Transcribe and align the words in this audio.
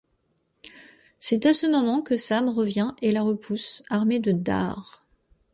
C'est 1.19 1.45
à 1.45 1.53
ce 1.53 1.67
moment 1.67 2.01
que 2.01 2.17
Sam 2.17 2.49
revient 2.49 2.93
et 3.03 3.11
la 3.11 3.21
repousse, 3.21 3.83
armé 3.91 4.17
de 4.19 4.31
Dard. 4.31 5.05